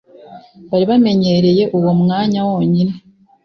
bari 0.69 0.85
bamenyereye 0.91 1.63
Uwo 1.77 1.91
mwanya 2.01 2.39
wonyine 2.49 2.93